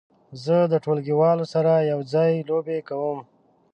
[0.43, 3.19] زه د ټولګیوالو سره یو ځای لوبې کوم.